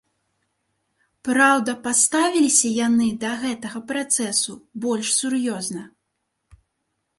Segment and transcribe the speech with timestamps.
[1.27, 4.53] Праўда паставіліся яны да гэтага працэсу
[4.89, 5.83] больш сур'ёзна.